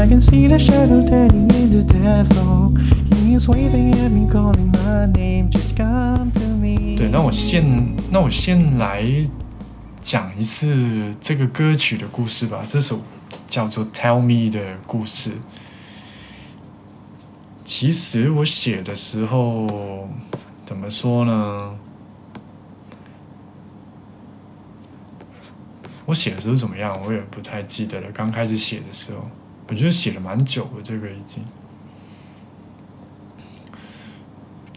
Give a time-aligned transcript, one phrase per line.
[0.00, 2.72] I can see the shadow turning into devil.
[3.16, 5.50] He's waving at me, calling my name.
[5.50, 6.96] Just come to me.
[6.96, 9.04] 对，那我先那我先来
[10.00, 12.64] 讲一次这个歌曲的故事吧。
[12.66, 12.98] 这首
[13.46, 15.32] 叫做《Tell Me》的故事。
[17.62, 20.08] 其实我写的时候
[20.64, 21.74] 怎么说呢？
[26.06, 28.10] 我写的时候怎么样，我也不太记得了。
[28.14, 29.28] 刚开始写的时候，
[29.70, 31.44] 我觉得写了蛮久的，这个已经。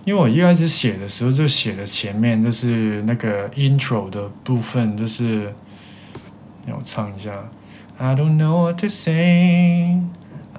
[0.06, 5.52] 因为我一开始写的时候就写了前面就是那个 intro 的部分，就是
[6.68, 7.32] 让我唱一下。
[7.98, 10.00] I don't know what to say,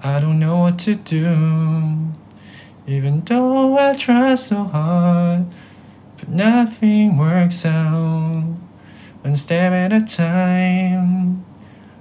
[0.00, 1.26] I don't know what to do,
[2.86, 5.44] even though I try so hard,
[6.18, 8.56] but nothing works out.
[9.22, 11.44] One step at a time,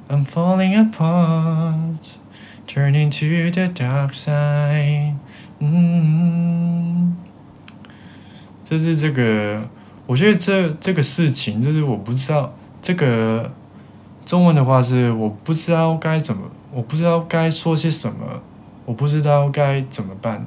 [0.08, 2.18] I'm falling apart,
[2.68, 5.16] turning to the dark side.
[5.60, 7.16] 嗯，
[8.64, 9.62] 就是这个，
[10.06, 13.52] 我觉得这这个事情，就是我不知道这个
[14.26, 18.42] 中文的话是我不知道该怎么，我不知道该说些什么，
[18.86, 20.46] 我不知道该怎么办。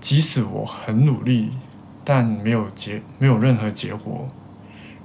[0.00, 1.52] 即使我很努力，
[2.04, 4.26] 但没有结，没有任何结果。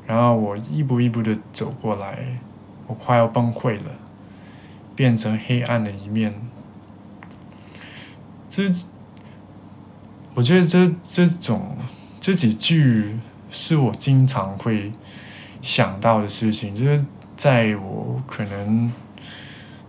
[0.07, 2.39] 然后我一步一步的走过来，
[2.87, 3.91] 我快要崩溃了，
[4.97, 6.33] 变成黑暗的一面。
[8.49, 8.69] 这，
[10.33, 11.77] 我觉得这这种
[12.19, 13.17] 这几句
[13.49, 14.91] 是我经常会
[15.61, 17.05] 想到的事情，就是
[17.37, 18.91] 在我可能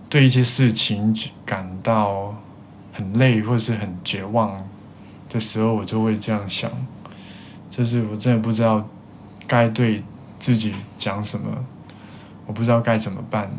[0.08, 1.12] 对一些事情
[1.44, 2.36] 感到
[2.92, 4.68] 很累或是很绝望
[5.28, 6.70] 的时候，我就会这样想，
[7.68, 8.86] 就是我真的不知道。
[9.46, 10.02] 该对
[10.38, 11.64] 自己讲什么，
[12.44, 13.50] 我不知道该怎么办，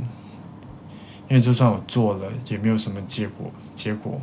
[1.30, 3.52] 因为就算我做了，也没有什么结果。
[3.76, 4.20] 结果，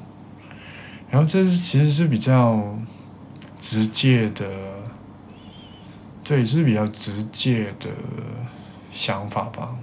[1.09, 2.77] 然后这是其实是比较
[3.59, 4.45] 直接的，
[6.23, 7.89] 对，是比较直接的
[8.91, 9.75] 想法吧。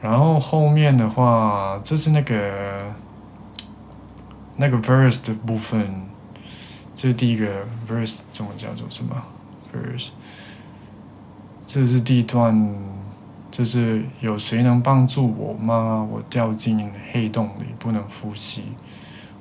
[0.00, 2.94] 然后后面的话，这是那个
[4.58, 6.06] 那个 verse 的部分。
[6.94, 9.20] 这是第一个 verse，中文叫做什么
[9.72, 10.08] verse？
[11.66, 12.74] 这是第一段，
[13.50, 16.06] 就是有谁能帮助我吗？
[16.10, 18.62] 我掉进黑洞里，不能呼吸。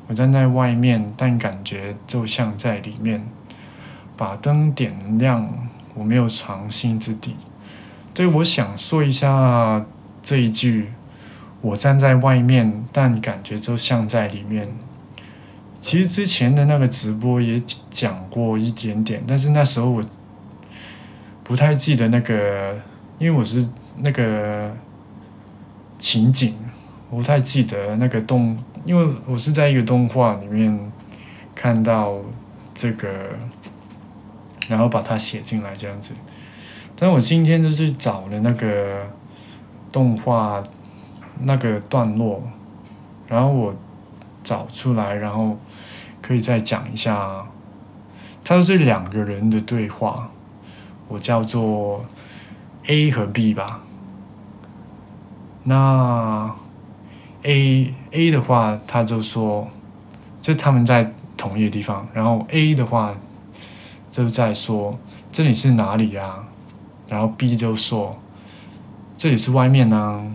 [0.07, 3.25] 我站在外面，但感觉就像在里面。
[4.19, 5.47] 把灯点亮，
[5.94, 7.35] 我没有藏心之地。
[8.16, 9.85] 对，我想说一下
[10.23, 10.91] 这一句：
[11.62, 14.67] 我站在外面，但感觉就像在里面。
[15.79, 20.03] 其实之前的那个直播也讲过一点点，但是那时候我
[21.44, 22.81] 不太记得那个，
[23.19, 24.75] 因为我是那个
[26.00, 26.56] 情景，
[27.09, 30.91] 我不太记得那个动，因为我是在一个动画里面
[31.53, 32.19] 看到
[32.74, 33.30] 这个，
[34.68, 36.13] 然后把它写进来这样子。
[36.96, 39.08] 但我今天就是找了那个
[39.91, 40.64] 动画
[41.41, 42.44] 那个段落，
[43.28, 43.75] 然后我
[44.44, 45.58] 找出来，然后。
[46.19, 47.47] 可以再讲一下，
[48.44, 50.29] 它是两个人的对话，
[51.08, 52.03] 我叫做
[52.88, 53.81] A 和 B 吧。
[55.67, 56.55] 那
[57.44, 59.67] A A 的话，他就说，
[60.41, 63.13] 就他们在同一个地方，然后 A 的话
[64.09, 64.97] 就在说
[65.31, 66.45] 这里是哪里呀？
[67.09, 68.17] 然后 B 就说
[69.17, 70.25] 这里是外面呢。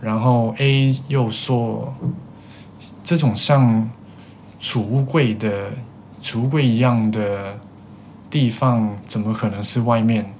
[0.00, 1.94] 然后 A 又说
[3.04, 3.88] 这种像。
[4.62, 5.70] 储物柜的
[6.20, 7.58] 储物柜一样的
[8.28, 10.34] 地方，怎么可能是外面？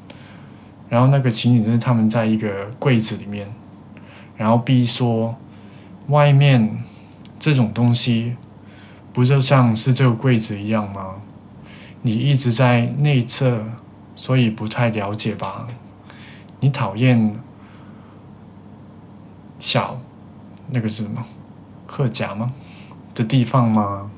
[0.90, 3.48] 然后那个情景就是他们在一个柜子里面，
[4.36, 5.38] 然后 B 说
[6.08, 6.82] ：“外面
[7.38, 8.36] 这种东西，
[9.12, 11.22] 不就像是这个柜子一样吗？
[12.02, 13.64] 你一直在内侧，
[14.14, 15.68] 所以不太了解吧？
[16.58, 17.34] 你讨厌
[19.58, 19.98] 小
[20.70, 21.24] 那个是什么？
[21.86, 22.52] 鹤甲吗？”
[23.14, 24.10] 的地方吗？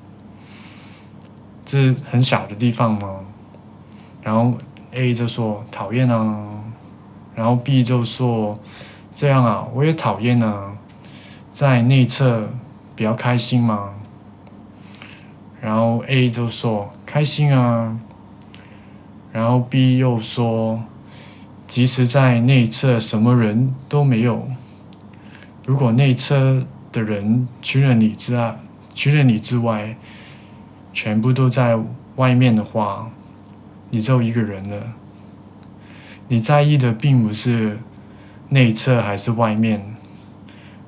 [1.67, 3.21] 是很小的地方吗？
[4.23, 4.59] 然后
[4.93, 6.52] A 就说讨厌啊，
[7.35, 8.59] 然后 B 就说
[9.15, 10.73] 这样啊，我也讨厌啊。
[11.53, 12.49] 在内测
[12.97, 13.91] 比较开心嘛？
[15.61, 17.99] 然后 A 就说开心啊，
[19.33, 20.83] 然后 B 又说，
[21.67, 24.49] 即使在内测什么人都没有，
[25.67, 28.59] 如果内测的人除了你之外，
[28.95, 29.97] 除了你之外，
[30.93, 31.79] 全部都在
[32.17, 33.11] 外面的话，
[33.91, 34.95] 你就一个人了。
[36.33, 37.79] 你在意的并不是
[38.49, 39.95] 内侧还是外面，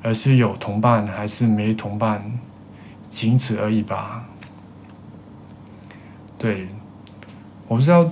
[0.03, 2.33] 而是有同伴还是没同伴，
[3.11, 4.25] 仅此而已吧。
[6.39, 6.69] 对，
[7.69, 8.11] 我不知道，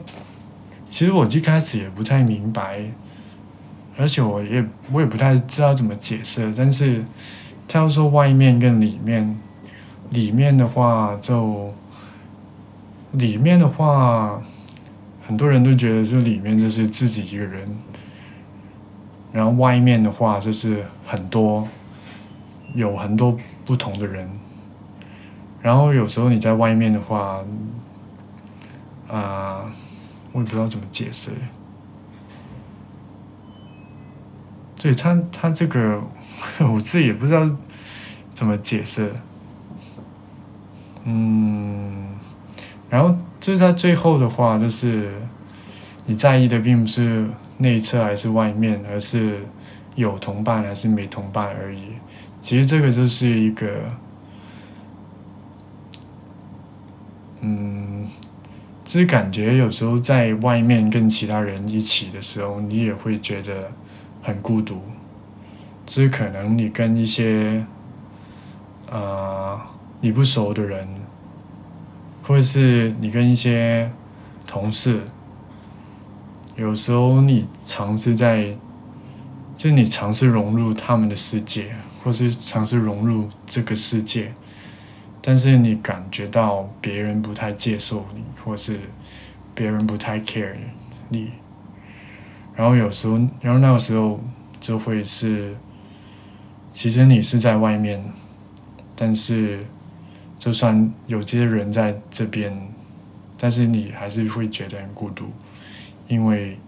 [0.91, 2.83] 其实我一开始也不太明白，
[3.97, 4.63] 而且我也
[4.93, 6.53] 我也不太知道怎么解释。
[6.55, 7.03] 但是
[7.67, 9.41] 他要说外面跟里面，
[10.11, 11.73] 里面的话就
[13.13, 14.43] 里面的话。
[15.33, 17.67] 很多人都觉得这里面就是自己一个人，
[19.33, 21.67] 然后外面的话就是很多，
[22.75, 24.29] 有很多不同的人，
[25.63, 27.43] 然后有时候你在外面的话，
[29.09, 29.73] 啊，
[30.33, 31.31] 我也不知道怎么解释。
[34.77, 36.03] 对他，他这个
[36.71, 37.51] 我自己也不知道
[38.35, 39.11] 怎么解释，
[41.05, 42.09] 嗯，
[42.91, 43.17] 然后。
[43.43, 45.11] 就是在最后的话，就是
[46.07, 47.27] 你在意的并不是
[47.59, 49.41] 内侧还是外面，而是
[49.97, 51.81] 有同伴还是没同伴而已。
[52.41, 53.89] 其实这个就是一个，
[57.41, 58.07] 嗯，
[58.85, 63.73] 就是感觉有时候在外面跟其他人一起的时候，你也会觉得
[64.23, 64.81] 很孤独。
[65.85, 67.67] 就是可能你跟一些，
[68.89, 69.61] 呃，
[70.01, 70.87] 你不熟的人。
[72.23, 73.91] 或者是你跟一些
[74.47, 75.01] 同事，
[76.57, 78.57] 有时候你尝试在，
[79.57, 84.33] 就是你尝试融入他们的世界，或是尝试融入这个世界，
[85.21, 88.79] 但是你感觉到别人不太接受你，或是
[89.53, 90.55] 别人不太 care
[91.09, 91.33] 你，
[92.55, 94.21] 然后有时候，然后那个时候
[94.61, 95.57] 就会是，
[96.73, 98.05] 其实你是在外面，
[98.95, 99.59] 但是。
[100.43, 102.53] 就算有这些人在这边，
[103.39, 105.31] 但是你还是会觉得很孤独，
[106.09, 106.59] 因为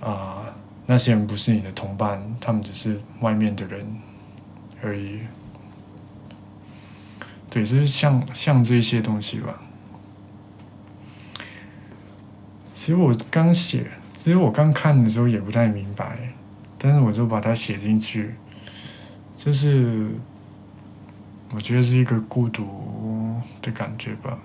[0.00, 0.52] 啊，
[0.84, 3.86] 那些人不是你的同伴，他们只是外面的人
[4.82, 5.20] 而已。
[7.48, 9.62] 对，就是像像这些东西吧。
[12.74, 16.34] 其实我刚写，其实我刚看的时候也不太明白，
[16.76, 18.34] 但是我就把它写进去，
[19.36, 20.08] 就是。
[21.54, 24.38] 我觉得是一个孤独的感觉吧，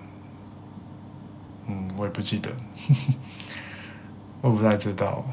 [1.66, 2.50] 嗯，我也不记得，
[4.42, 5.24] 我不太知道。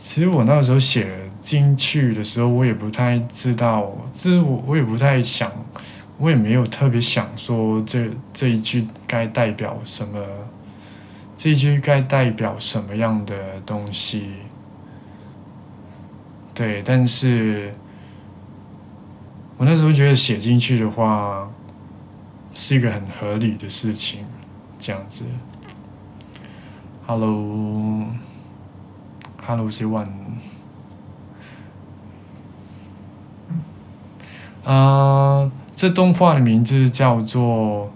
[0.00, 5.52] 其实我那个时候写进去的时候，我也不太知道，就是我我也不太想，
[6.18, 10.24] 我也没有特别想说这这一句该代表什么，
[11.36, 14.32] 这一句该代表什么样的东西。
[16.58, 17.70] 对，但是
[19.56, 21.48] 我那时候觉得写进去的话
[22.52, 24.24] 是一个很合理的事情，
[24.76, 25.22] 这样子。
[27.06, 30.08] Hello，Hello，C One。
[34.64, 37.92] 啊，这动画的名字叫做，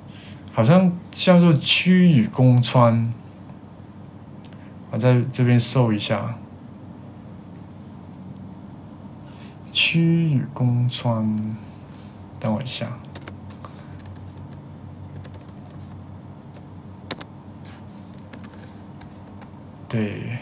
[0.53, 2.95] 好像叫做《区域宫川》。
[4.93, 6.37] 我在这边搜一下。
[9.73, 11.57] 区域宫川，
[12.39, 12.87] 等我一下。
[19.89, 20.39] 对，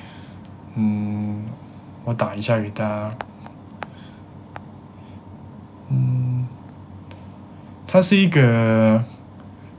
[0.74, 1.44] 嗯，
[2.04, 3.10] 我打一下给大家。
[5.88, 6.46] 嗯，
[7.86, 9.04] 它是一个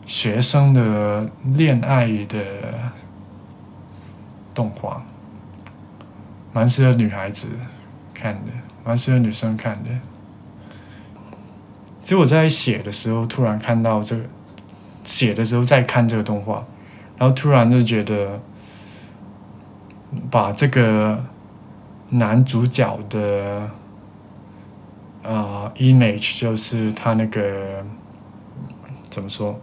[0.05, 2.39] 学生的恋爱的
[4.53, 5.03] 动画，
[6.53, 7.48] 蛮适合女孩子
[8.13, 8.51] 看的。
[8.83, 9.89] 蛮适合女生看的。
[12.03, 14.23] 其实我在写的时候，突然看到这个，
[15.03, 16.65] 写的时候在看这个动画，
[17.17, 18.41] 然后突然就觉得，
[20.29, 21.21] 把这个
[22.09, 23.69] 男主角的
[25.23, 27.85] 呃 image，就是他那个
[29.09, 29.59] 怎么说，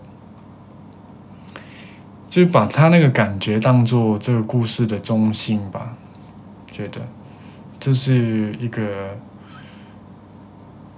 [2.24, 5.92] 就把他那个感觉当做这个故事的中心吧，
[6.70, 7.00] 觉得。
[7.80, 9.16] 这是一个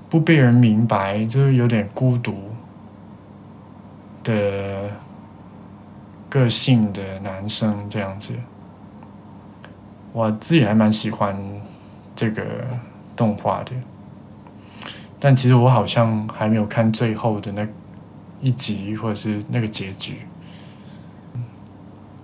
[0.08, 2.50] 不被人明白，就是有点孤独
[4.25, 4.90] 的
[6.28, 8.32] 个性的男生这样子。
[10.12, 11.37] 我自己还蛮喜欢
[12.16, 12.42] 这个
[13.14, 13.72] 动画的，
[15.20, 17.68] 但其实我好像还没有看最后的那
[18.40, 20.20] 一集或者是那个结局。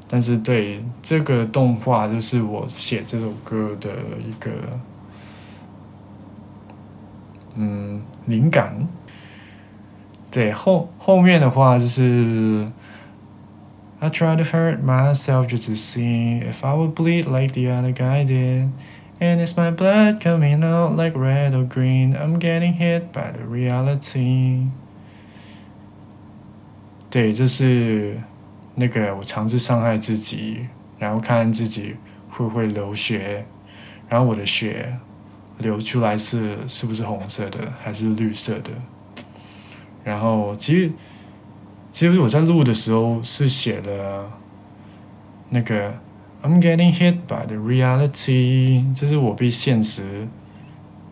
[0.08, 3.90] 但是对这个动画，就是我写这首歌的
[4.26, 4.50] 一个
[7.54, 8.86] 嗯灵感。
[10.30, 12.66] 对后后面的话就是。
[13.98, 18.26] I try to hurt myself just to see if I would bleed like the other guy
[18.26, 18.68] did.
[19.18, 22.14] And is my blood coming out like red or green?
[22.14, 24.66] I'm getting hit by the reality.
[27.08, 28.20] 对，就是
[28.76, 30.68] 那个我尝试伤害自己，
[30.99, 31.97] 然后看自己
[32.30, 33.45] 会不会流血，
[34.09, 34.97] 然后我的血
[35.59, 38.71] 流出来是是不是红色的还是绿色的？
[40.04, 40.92] 然后其实。
[41.92, 44.30] 其实我在录的时候是写了
[45.49, 45.90] 那个
[46.42, 50.28] "I'm getting hit by the reality"，这是我被现实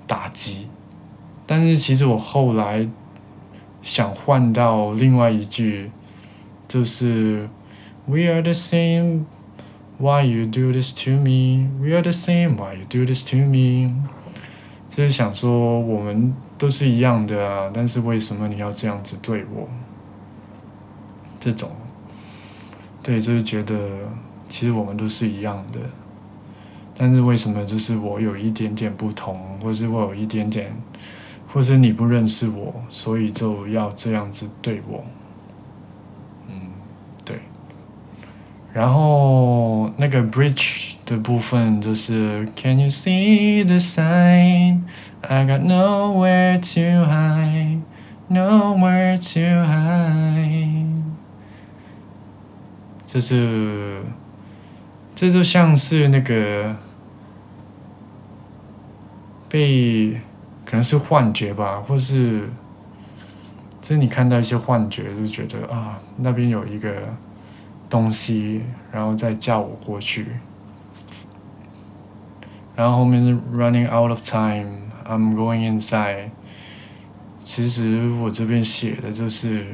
[0.06, 0.68] 打击。
[1.46, 2.86] 但是其实我后来
[3.80, 5.90] 想换到另外一句，
[6.68, 7.48] 就是
[8.06, 9.24] "We are the same,
[9.98, 11.68] why you do this to me?
[11.80, 13.92] We are the same, why you do this to me?"
[14.88, 19.68] 就是想说我们都是一样的啊，但是为什么你要这样子对我？
[21.40, 21.70] 这种，
[23.02, 24.10] 对，就是觉得
[24.48, 25.80] 其实我们都是一样的，
[26.96, 30.74] 但是为什么就是我有一点点不同，或是我有一点点，
[31.52, 35.04] 或是你不认识我，所以就要这样子对我，
[36.48, 36.70] 嗯，
[37.24, 37.36] 对。
[38.74, 44.80] 然后那个 bridge 的部分就是 Can you see the sign?
[45.22, 47.82] I got nowhere to hide,
[48.28, 51.02] nowhere to hide.
[53.06, 54.02] 就是，
[55.14, 56.74] 这就像是那个
[59.48, 60.14] 被
[60.66, 62.50] 可能是幻觉吧，或是，
[63.80, 66.90] 就是你看到一些幻觉，就觉得啊，那边有一个
[67.94, 68.60] 东西，
[68.90, 70.26] 然后再叫我过去，
[72.74, 76.30] 然后后面是 running out of time，I'm going inside。
[77.38, 79.64] 其实我这边写的就是。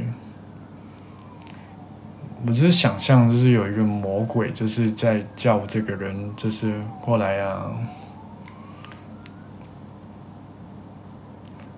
[2.46, 7.70] 我就是想象，就是有一个魔鬼，就是在叫这个人，就是过来啊，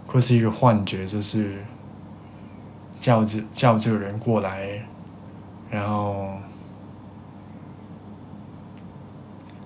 [0.06, 1.64] 或是一个幻觉，就是
[3.00, 4.86] 叫这叫这个人过来，
[5.72, 6.28] 然后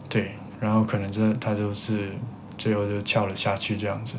[0.08, 2.12] 对，然后可能这他就是
[2.56, 4.14] 最后就跳了下去这样子。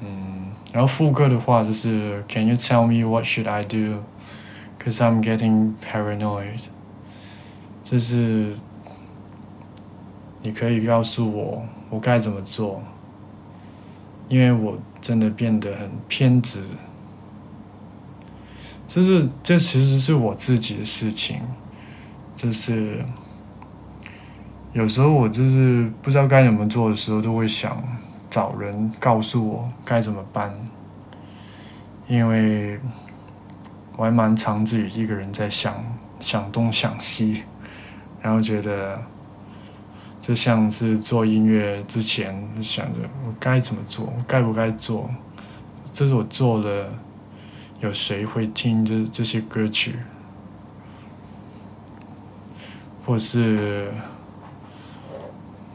[0.00, 6.60] 嗯，然后副歌的话就是 Can you tell me what should I do？Cause I'm getting paranoid，
[7.82, 8.56] 就是
[10.42, 12.80] 你可以告诉我我该怎么做，
[14.28, 16.62] 因为我真的变得很偏执。
[18.92, 21.38] 这是这其实是我自己的事情，
[22.34, 23.04] 就是
[24.72, 27.80] 有时候我就是不知道该怎么做的时候，都会想
[28.28, 30.52] 找人告诉我该怎么办，
[32.08, 32.80] 因为。
[33.96, 35.74] 我还蛮常自己一个人在想
[36.20, 37.42] 想东想西，
[38.22, 38.98] 然后觉得，
[40.22, 45.10] 就像是做音乐之前想着我该怎么做，我该不该做，
[45.92, 46.88] 这是我做了，
[47.80, 49.96] 有谁会听这这些歌曲，
[53.04, 53.92] 或是，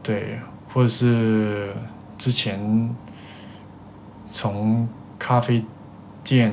[0.02, 0.40] 对，
[0.72, 1.72] 或是
[2.18, 2.94] 之前
[4.30, 5.64] 从咖啡。
[6.28, 6.52] 店，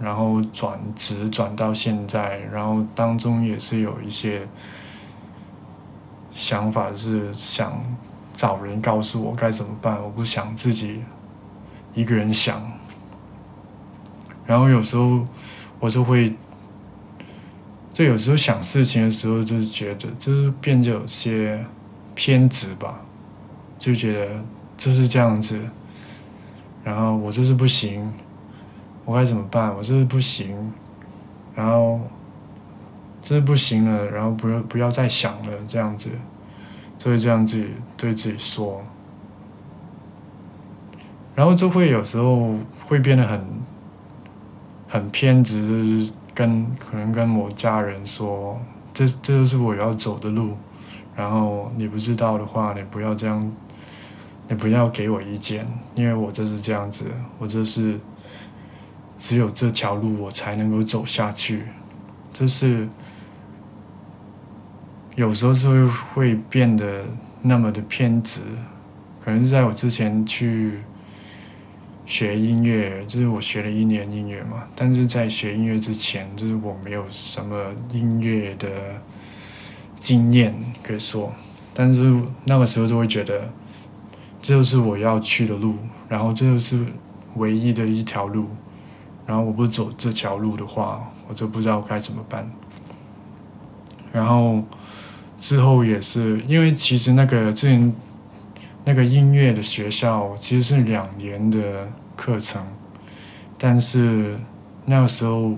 [0.00, 4.48] 然后转职转到现在，然后当中也是有一些
[6.32, 7.80] 想法，是想
[8.34, 11.04] 找人告诉我该怎么办，我不想自己
[11.94, 12.71] 一个人想。
[14.46, 15.24] 然后有时候
[15.80, 16.34] 我就会，
[17.92, 21.64] 就有时候想事情的时候，就是觉得就是变得有些
[22.14, 23.00] 偏执吧，
[23.78, 24.44] 就觉得
[24.76, 25.58] 就是这样子，
[26.84, 28.12] 然后我就是不行。
[29.04, 29.74] 我该怎么办？
[29.74, 30.72] 我这是不行，
[31.56, 32.00] 然后
[33.20, 36.08] 这是不行了，然后不要不要再想了，这样子，
[36.96, 38.80] 就会这样子对自己说，
[41.34, 42.54] 然后就会有时候
[42.86, 43.44] 会变得很
[44.92, 48.60] 很偏执，跟可能跟我家人说，
[48.92, 50.54] 这这就是我要走的路，
[51.16, 53.50] 然后你不知道的话，你不要这样，
[54.48, 57.06] 你不要给我意见，因为我就是这样子，
[57.38, 57.98] 我就是。
[59.18, 61.62] 只有这条路我才能够走下去，
[62.32, 62.88] 这是
[65.14, 67.04] 有时候就会变得
[67.40, 68.40] 那么的偏执，
[69.24, 70.82] 可能是在我之前去
[72.04, 78.68] 学音乐，就是我学了一年音乐嘛，但是在学音乐之前，就是我没有什么音乐的
[79.98, 81.32] 经验可以说，
[81.72, 83.50] 但是那个时候就会觉得
[84.40, 85.76] 这就是我要去的路，
[86.08, 86.84] 然后这就是
[87.36, 88.46] 唯一的一条路，
[89.26, 92.50] 然后我不走这条路的话，我就不知道该怎么办，
[94.12, 94.62] 然后。
[95.38, 97.92] 之后也是，因为其实那个之前
[98.84, 102.60] 那个音乐的学校其实是两年的课程，
[103.56, 104.36] 但是
[104.84, 105.56] 那个时候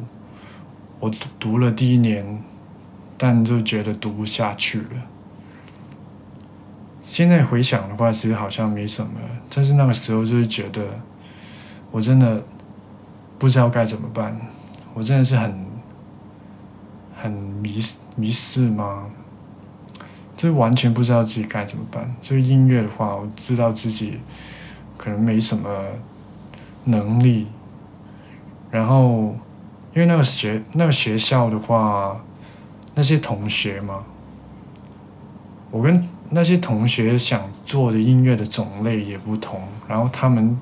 [1.00, 2.42] 我读了第一年，
[3.16, 5.02] 但就觉得读不下去了。
[7.02, 9.12] 现在回想的话，其实好像没什么，
[9.54, 10.82] 但是那个时候就是觉得
[11.90, 12.44] 我真的
[13.38, 14.38] 不知道该怎么办，
[14.92, 15.66] 我真的是很
[17.14, 17.78] 很迷
[18.16, 19.06] 迷失吗？
[20.36, 22.12] 就完全不知道自己该怎么办。
[22.20, 24.18] 这个音乐的话，我知道自己
[24.96, 25.68] 可能没什么
[26.84, 27.46] 能力。
[28.70, 29.36] 然后，
[29.94, 32.20] 因为那个学那个学校的话，
[32.94, 34.04] 那些同学嘛，
[35.70, 40.58] 我跟那些同学想做的音乐的种类也不同，然后他们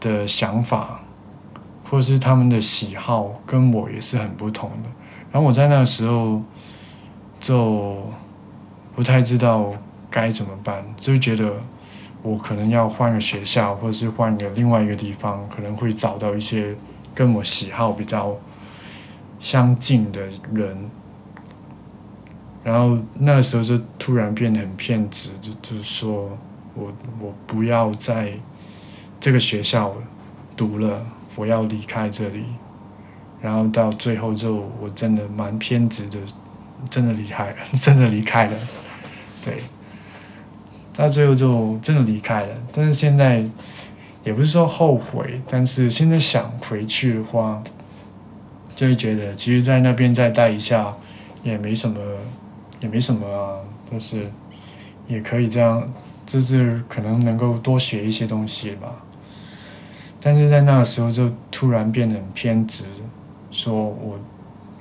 [0.00, 1.00] 的想法
[1.88, 4.88] 或是他们的喜好跟我也是很不同的。
[5.30, 6.42] 然后我在那个时候
[7.40, 8.12] 就。
[8.96, 9.72] 不太知道
[10.10, 11.60] 该怎么办，就觉得
[12.22, 16.74] 我可能要换个学校，或者是换个另外一个地方，可能会找到一些
[17.14, 18.34] 跟我喜好比较
[19.38, 20.22] 相近的
[20.54, 20.90] 人。
[22.64, 26.36] 然后那时候就突然变得很偏执，就就说
[26.74, 28.32] 我我不要在
[29.20, 29.94] 这个学校
[30.56, 31.04] 读了，
[31.36, 32.44] 我要离开这里。
[33.42, 36.18] 然后到最后就我真的蛮偏执的，
[36.90, 38.56] 真的离开了， 真的离开了。
[39.44, 39.56] 对，
[40.94, 42.54] 到最后就真的离开了。
[42.72, 43.44] 但是现在
[44.24, 47.62] 也不是说后悔，但是现在想回去的话，
[48.74, 50.92] 就会觉得其实，在那边再待一下
[51.42, 51.98] 也没什么，
[52.80, 53.60] 也没什么啊。
[53.90, 54.30] 但是
[55.06, 55.88] 也可以这样，
[56.26, 58.92] 就是可能能够多学一些东西吧。
[60.20, 62.84] 但是在那个时候就突然变得很偏执，
[63.52, 64.18] 说我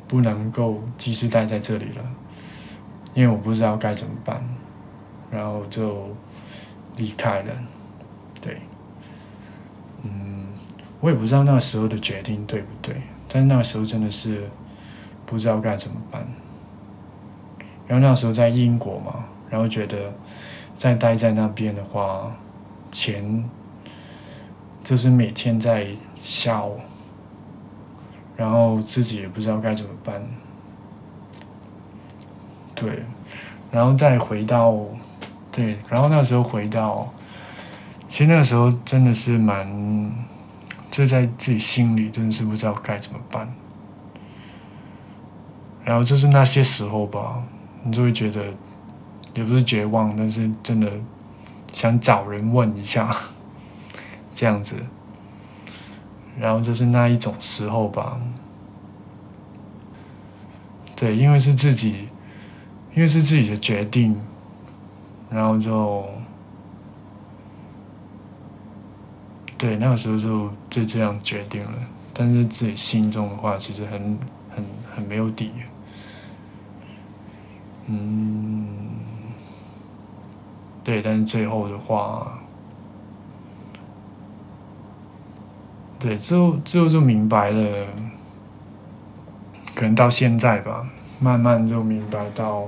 [0.08, 2.04] 不能够继续待在这里了。
[3.13, 4.44] 因为我不知道该怎么办，
[5.32, 6.13] 然后就
[6.98, 7.54] 离开了。
[8.41, 8.58] 对，
[10.04, 10.50] 嗯，
[11.00, 14.44] 我也不知道那个时候的决定对不对，但是那个时候真的是
[15.26, 16.28] 不知道该怎么办。
[17.88, 20.13] 然后那时候在英国嘛，然后觉得
[20.76, 22.36] 再待在那边的话，
[22.91, 23.50] 钱
[24.84, 26.70] 就是每天在笑，
[28.36, 30.21] 然后自己也不知道该怎么办。
[32.74, 33.04] 对，
[33.71, 34.76] 然后再回到，
[35.52, 37.13] 对，然后那时候回到，
[38.08, 40.12] 其实那个时候真的是蛮，
[40.91, 43.54] 就在自己心里真的是不知道该怎么办。
[45.86, 47.41] 然后就是那些时候吧，
[47.84, 48.43] 你就会觉得，
[49.36, 50.91] 也不是绝望，但是真的
[51.71, 53.15] 想找人问一下，
[54.36, 54.76] 这样子。
[56.39, 58.19] 然后就是那一种时候吧，
[60.95, 62.08] 对，因为是自己。
[62.93, 64.17] 因为是自己的决定，
[65.30, 66.06] 然后就
[69.58, 71.74] 对那个时候就就这样决定了。
[72.13, 74.17] 但是自己心中的话，其实很
[74.50, 74.63] 很
[74.95, 75.52] 很没有底。
[77.88, 78.65] 嗯，
[80.82, 82.39] 对，但是最后的话，
[86.06, 87.88] 对，最后最后就明白了。
[89.74, 90.88] 可能到现在吧，
[91.20, 92.68] 慢慢就明白到。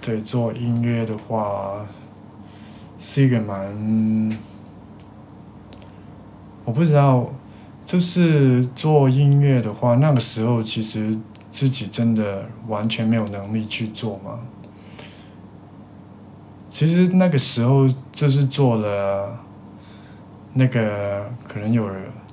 [0.00, 1.86] 对，做音乐的话
[2.98, 4.36] 是一个蛮……
[6.64, 7.30] 我不知道，
[7.86, 11.16] 就是做音乐的话，那个时候其实
[11.52, 14.40] 自己真的完全没有能力去做嘛。
[16.68, 19.38] 其实那个时候就是做了
[20.54, 21.88] 那个可能有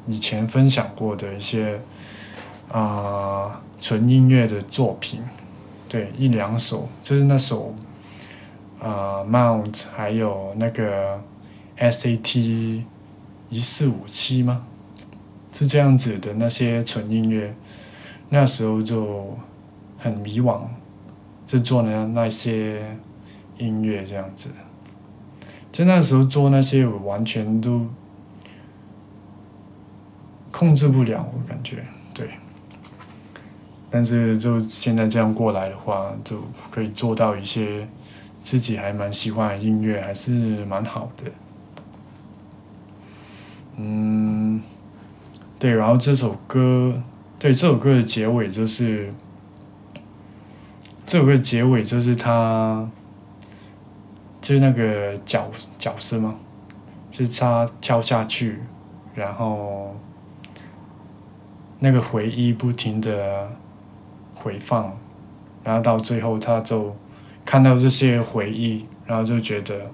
[0.05, 1.79] 以前分享过的一些
[2.71, 5.21] 啊纯音乐的作品。
[5.88, 7.73] 对，一两首，就是那首，
[8.79, 11.19] 呃，Mount，还有那个
[11.79, 12.84] SAT
[13.49, 14.67] 一四五七吗？
[15.51, 17.55] 是这样子的那些纯音乐，
[18.29, 19.36] 那时候就
[19.97, 20.62] 很迷惘，
[21.47, 22.95] 就做那那些
[23.58, 24.49] 音乐这样子，
[25.71, 27.88] 就那时候做那些我完全都
[30.51, 31.83] 控制不了，我感觉，
[32.13, 32.29] 对。
[33.91, 37.88] 但是就现在这样过来的话，就可以做到一些
[38.43, 41.31] 自己还蛮喜欢的音乐，还是蛮好的。
[43.77, 44.62] 嗯，
[45.57, 47.01] 对，然后这首歌，
[47.39, 49.12] 对这首歌的结尾就是，
[51.07, 52.88] 这首歌的结尾就是他，
[54.41, 56.35] 就是那个角角色吗？
[57.09, 58.59] 就是他跳下去，
[59.15, 59.95] 然后
[61.80, 63.52] 那个回忆不停的
[64.36, 64.98] 回放，
[65.63, 66.96] 然后到最后他就
[67.46, 69.89] 看到这些回忆，然后就觉得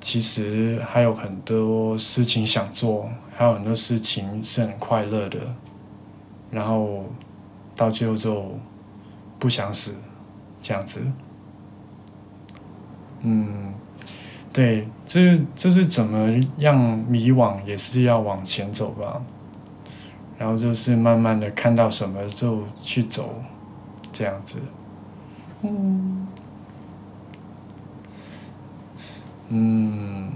[0.00, 5.38] 其实还有很多事情想做，还有很多事情是很快乐的，
[6.50, 7.04] 然后
[7.76, 8.58] 到最后就
[9.38, 9.94] 不想死，
[10.60, 11.00] 这样子。
[13.20, 13.72] 嗯，
[14.52, 16.76] 对，这这是怎么样
[17.08, 19.22] 迷惘，也是要往前走吧。
[20.38, 23.42] 然后就是慢慢的看到什么就去走，
[24.12, 24.56] 这样子。
[25.62, 26.26] 嗯，
[29.48, 30.32] 嗯，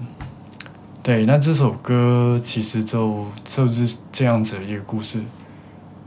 [1.03, 5.21] 对，那这首歌其实就就是这样子的一个故事。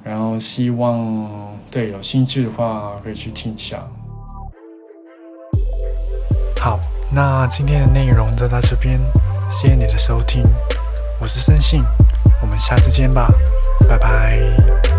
[0.04, 3.84] 然后希望对有兴趣的话可以去听一下。
[6.60, 6.80] 好，
[7.12, 9.00] 那今天的内容就到这边，
[9.50, 10.44] 谢谢你的收听，
[11.20, 11.82] 我是森信，
[12.46, 13.28] 我们下次见吧，
[13.90, 14.95] 拜拜。